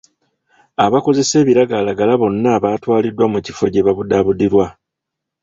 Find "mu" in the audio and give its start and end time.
3.33-3.39